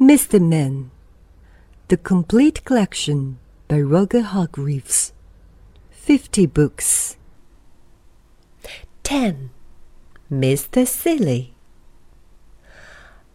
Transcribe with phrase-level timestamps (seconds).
[0.00, 0.40] Mr.
[0.40, 0.90] Men,
[1.86, 5.12] The Complete Collection by Roger Hargreaves.
[5.92, 7.16] 50 books.
[9.04, 9.50] 10.
[10.32, 10.84] Mr.
[10.84, 11.54] Silly.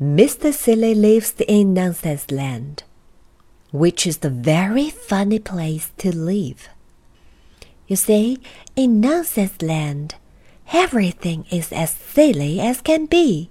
[0.00, 0.52] Mr.
[0.52, 2.84] Silly lives in Nonsense Land,
[3.72, 6.68] which is the very funny place to live.
[7.88, 8.38] You see,
[8.76, 10.14] in Nonsense Land,
[10.72, 13.50] everything is as silly as can be.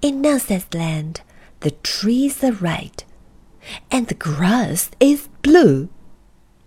[0.00, 1.20] In Nonsense Land,
[1.62, 3.04] the trees are red,
[3.90, 5.88] and the grass is blue.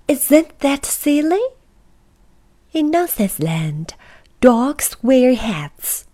[0.07, 1.45] Isn't that silly?
[2.73, 3.93] In Nonsense Land,
[4.41, 6.05] dogs wear hats.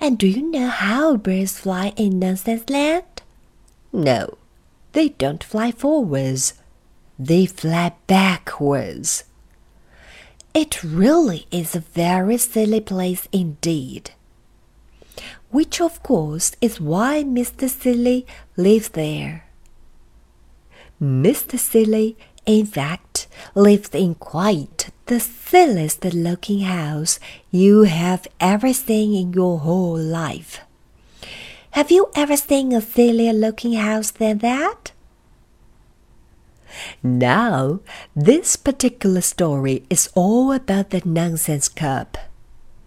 [0.00, 3.22] And do you know how birds fly in Nonsense Land?
[3.92, 4.36] No,
[4.92, 6.54] they don't fly forwards.
[7.18, 9.24] They fly backwards.
[10.52, 14.10] It really is a very silly place indeed.
[15.50, 17.68] Which, of course, is why Mr.
[17.68, 19.44] Silly lives there.
[21.00, 21.58] Mr.
[21.58, 22.16] Silly,
[22.46, 29.60] in fact, lives in quite the silliest looking house you have ever seen in your
[29.60, 30.60] whole life.
[31.72, 34.92] Have you ever seen a sillier looking house than that?
[37.02, 37.80] Now,
[38.14, 42.16] this particular story is all about the nonsense cup.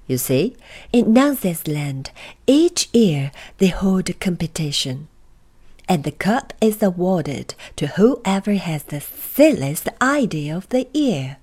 [0.09, 0.55] You see,
[0.91, 2.09] in Nonsense Land,
[2.47, 5.07] each year they hold a competition,
[5.87, 11.37] and the cup is awarded to whoever has the silliest idea of the year.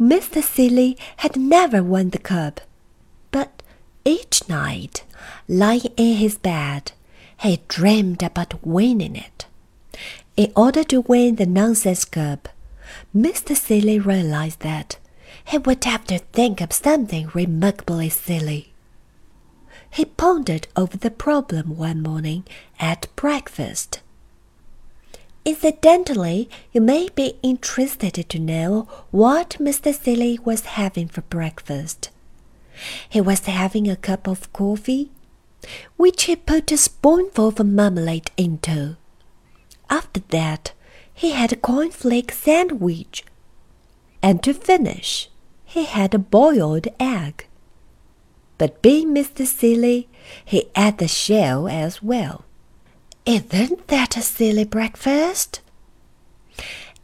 [0.00, 0.42] Mr.
[0.42, 2.62] Silly had never won the cup,
[3.30, 3.62] but
[4.04, 5.04] each night,
[5.46, 6.90] lying in his bed,
[7.42, 9.46] he dreamed about winning it.
[10.36, 12.48] In order to win the nonsense cup,
[13.14, 13.54] Mr.
[13.54, 14.96] Silly realized that
[15.44, 18.72] he would have to think of something remarkably silly.
[19.90, 22.44] He pondered over the problem one morning
[22.80, 24.00] at breakfast.
[25.44, 29.94] Incidentally, you may be interested to know what Mr.
[29.94, 32.10] Silly was having for breakfast.
[33.08, 35.10] He was having a cup of coffee,
[35.96, 38.96] which he put a spoonful of marmalade into.
[39.90, 40.72] After that,
[41.12, 43.24] he had a cornflake sandwich.
[44.22, 45.28] And to finish,
[45.74, 47.48] he had a boiled egg.
[48.58, 49.44] But being Mr.
[49.44, 50.08] Silly,
[50.44, 52.44] he ate the shell as well.
[53.26, 55.62] Isn't that a silly breakfast?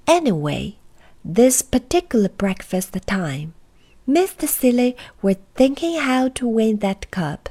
[0.06, 0.76] Anyway,
[1.24, 3.54] this particular breakfast time,
[4.08, 4.46] Mr.
[4.46, 7.48] Silly was thinking how to win that cup.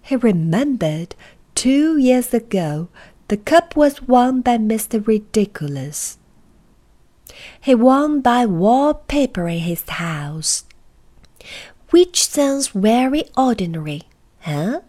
[0.00, 1.14] He remembered
[1.54, 2.88] two years ago
[3.28, 5.06] the cup was won by Mr.
[5.06, 6.18] Ridiculous.
[7.60, 10.64] He won by wallpapering his house,
[11.90, 14.02] which sounds very ordinary,
[14.40, 14.80] huh?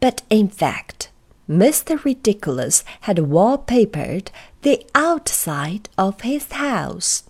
[0.00, 1.10] But in fact,
[1.48, 2.02] Mr.
[2.02, 4.28] Ridiculous had wallpapered
[4.62, 7.24] the outside of his house.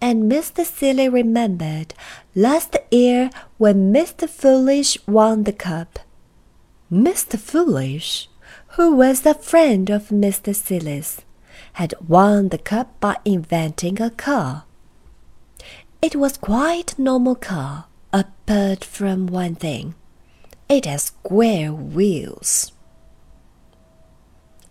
[0.00, 0.64] And Mr.
[0.64, 1.94] Silly remembered
[2.34, 4.28] last year when Mr.
[4.28, 5.98] Foolish won the cup.
[6.92, 7.38] Mr.
[7.38, 8.28] Foolish,
[8.76, 10.54] who was a friend of Mr.
[10.54, 11.22] Silly's,
[11.74, 14.64] had won the cup by inventing a car.
[16.02, 19.94] It was quite a normal car, apart from one thing.
[20.68, 22.72] It had square wheels.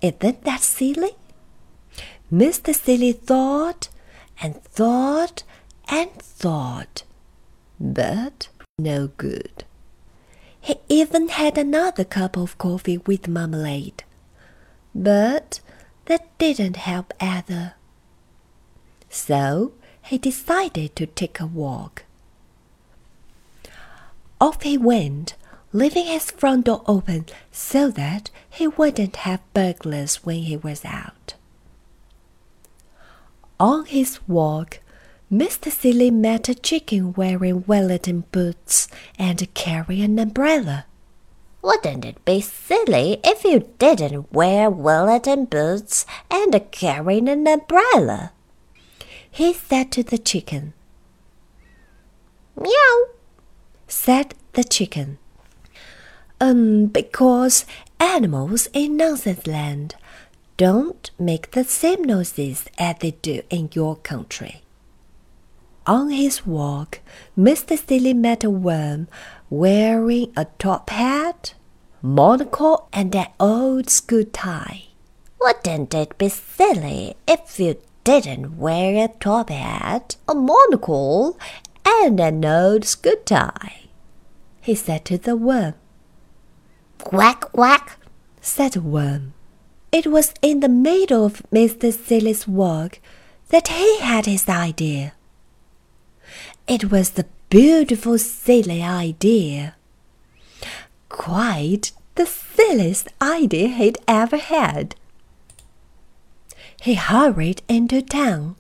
[0.02, 1.16] Isn't that silly?
[2.32, 2.74] Mr.
[2.76, 3.90] Silly thought
[4.42, 5.44] and thought
[5.88, 7.04] and thought,
[7.80, 9.64] but no good.
[10.60, 14.04] He even had another cup of coffee with marmalade,
[14.94, 15.60] but
[16.06, 17.74] that didn't help either.
[19.10, 22.04] So he decided to take a walk.
[24.40, 25.36] Off he went,
[25.74, 31.36] leaving his front door open so that he wouldn't have burglars when he was out.
[33.60, 34.80] On his walk,
[35.32, 35.72] Mr.
[35.72, 38.88] Silly met a chicken wearing Wellington boots
[39.18, 40.86] and carrying an umbrella.
[41.66, 48.34] Wouldn't it be silly if you didn't wear Wellington boots and carry an umbrella?
[49.32, 50.74] He said to the chicken.
[52.56, 53.06] Meow,
[53.88, 55.18] said the chicken.
[56.40, 57.66] Um, because
[58.00, 59.96] animals in Nonsense Land
[60.58, 64.62] don't make the same noises as they do in your country.
[65.88, 67.00] On his walk,
[67.38, 67.78] Mr.
[67.78, 69.08] Silly met a worm
[69.52, 71.54] wearing a top hat,
[72.02, 74.86] monocle, and an old school tie.
[75.40, 81.38] Wouldn't it be silly if you didn't wear a top hat, a monocle,
[81.86, 83.84] and an old school tie?
[84.62, 85.76] He said to the worm.
[86.98, 88.00] Quack, quack,
[88.42, 89.36] said the worm.
[89.92, 91.94] It was in the middle of Mr.
[91.94, 93.00] Silly's walk
[93.50, 95.14] that he had his idea.
[96.68, 99.76] It was the beautiful silly idea.
[101.10, 104.96] Quite the silliest idea he'd ever had.
[106.82, 108.56] He hurried into town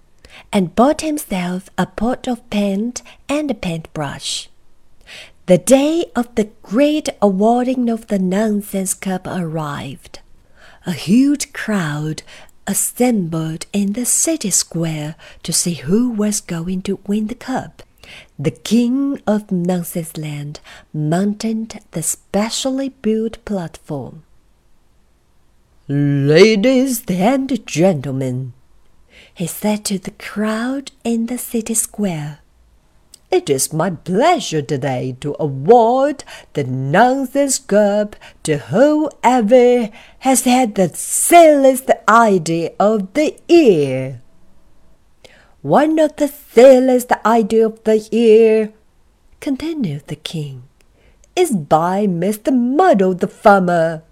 [0.53, 4.49] and bought himself a pot of paint and a paintbrush.
[5.47, 10.19] The day of the great awarding of the Nonsense Cup arrived.
[10.85, 12.21] A huge crowd
[12.67, 17.81] assembled in the city square to see who was going to win the cup.
[18.37, 20.59] The king of Nonsense Land
[20.93, 24.23] mounted the specially built platform.
[25.87, 28.53] Ladies and gentlemen,
[29.33, 32.39] he said to the crowd in the city square,
[33.31, 36.23] it is my pleasure today to award
[36.53, 44.21] the Nonsense Cup to whoever has had the silliest idea of the year.
[45.65, 48.71] One of the silliest idea of the year,
[49.39, 50.61] continued the king,
[51.35, 52.53] is by Mr.
[52.53, 54.03] Muddle the farmer.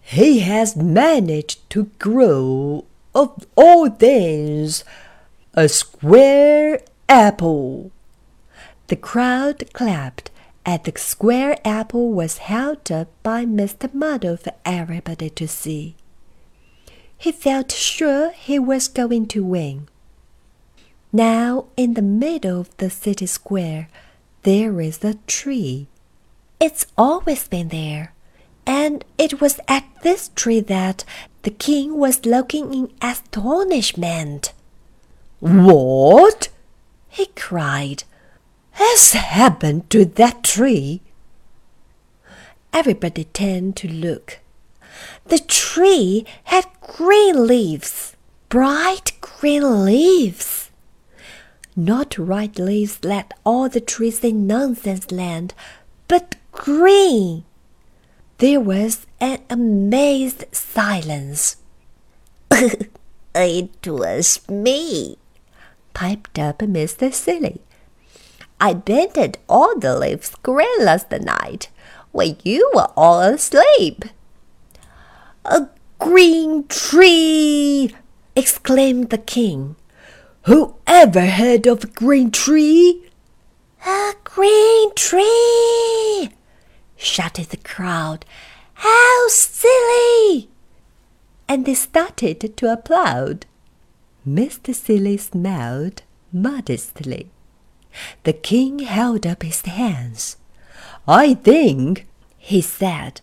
[0.00, 4.82] He has managed to grow, of all things,
[5.52, 7.90] a square apple.
[8.86, 10.30] The crowd clapped
[10.64, 13.92] as the square apple was held up by Mr.
[13.92, 15.96] Muddle for everybody to see.
[17.18, 19.88] He felt sure he was going to win.
[21.14, 23.86] Now, in the middle of the city square,
[24.42, 25.86] there is a tree.
[26.58, 28.12] It's always been there,
[28.66, 31.04] and it was at this tree that
[31.42, 34.52] the king was looking in astonishment.
[35.38, 36.48] What?
[37.08, 38.02] he cried
[38.72, 41.00] has happened to that tree?
[42.72, 44.40] Everybody turned to look.
[45.26, 48.16] The tree had green leaves,
[48.48, 50.63] bright green leaves.
[51.76, 55.54] Not white leaves let all the trees in Nonsense Land,
[56.06, 57.44] but green.
[58.38, 61.56] There was an amazed silence.
[63.34, 65.18] it was me,
[65.94, 67.12] piped up Mr.
[67.12, 67.60] Silly.
[68.60, 71.70] I painted all the leaves green last night
[72.12, 74.04] when you were all asleep.
[75.44, 75.66] A
[75.98, 77.92] green tree!
[78.36, 79.74] exclaimed the king.
[80.46, 83.08] Who ever heard of a green tree?
[83.86, 86.28] A green tree!
[86.96, 88.26] shouted the crowd.
[88.74, 90.50] How silly!
[91.48, 93.46] And they started to applaud.
[94.28, 94.74] Mr.
[94.74, 97.30] Silly smiled modestly.
[98.24, 100.36] The king held up his hands.
[101.08, 102.06] I think,
[102.36, 103.22] he said,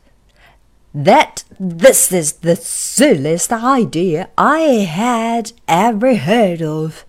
[0.92, 4.60] that this is the silliest idea I
[4.90, 7.06] had ever heard of,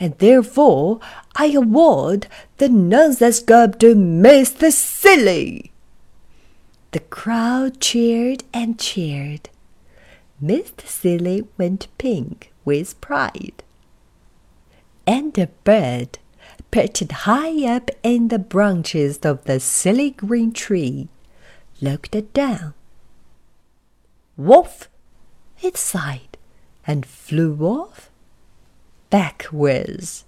[0.00, 1.00] and therefore
[1.36, 2.26] I award
[2.58, 4.70] the nonsense cup to Mr.
[4.72, 5.72] Silly.
[6.92, 9.48] The crowd cheered and cheered.
[10.42, 10.86] Mr.
[10.86, 13.62] Silly went pink with pride.
[15.06, 16.18] And a bird
[16.70, 21.08] perched high up in the branches of the silly green tree,
[21.80, 22.74] looked down.
[24.36, 24.88] Wolf!
[25.62, 26.36] it sighed,
[26.86, 28.10] and flew off
[29.12, 30.24] backwards.